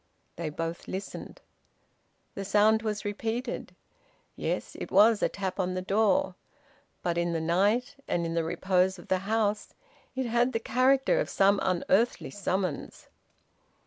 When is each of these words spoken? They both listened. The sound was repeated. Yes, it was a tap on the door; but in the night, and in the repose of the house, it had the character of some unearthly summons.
They 0.35 0.49
both 0.49 0.87
listened. 0.87 1.41
The 2.33 2.43
sound 2.43 2.81
was 2.81 3.05
repeated. 3.05 3.75
Yes, 4.35 4.75
it 4.79 4.89
was 4.89 5.21
a 5.21 5.29
tap 5.29 5.59
on 5.59 5.75
the 5.75 5.81
door; 5.83 6.33
but 7.03 7.19
in 7.19 7.33
the 7.33 7.39
night, 7.39 7.97
and 8.07 8.25
in 8.25 8.33
the 8.33 8.43
repose 8.43 8.97
of 8.97 9.09
the 9.09 9.19
house, 9.29 9.75
it 10.15 10.25
had 10.25 10.53
the 10.53 10.59
character 10.59 11.19
of 11.19 11.29
some 11.29 11.59
unearthly 11.61 12.31
summons. 12.31 13.09